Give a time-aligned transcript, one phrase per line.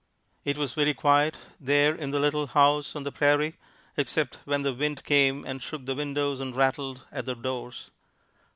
[0.43, 3.53] It was very quiet there in the little house on the prairie,
[3.95, 7.91] except when the wind came and shook the windows and rattled at the doors.